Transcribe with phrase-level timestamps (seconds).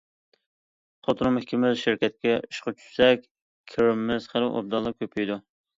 [1.07, 3.29] خوتۇنۇم ئىككىمىز شىركەتكە ئىشقا چۈشسەك،
[3.75, 5.45] كىرىمىمىز خېلى ئوبدانلا كۆپىيىدۇ.